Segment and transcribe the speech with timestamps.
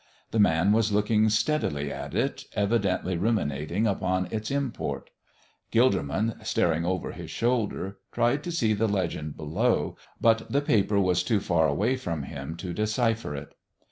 [0.31, 5.11] The man was looking steadily at it, evidently ruminating upon its import.
[5.71, 11.21] Gilderman, staring over his shoulder, tried to see the legend below, but the paper was
[11.21, 13.53] too far away from him to decipher it.